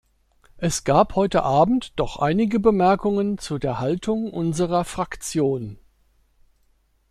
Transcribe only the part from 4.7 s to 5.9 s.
Fraktion.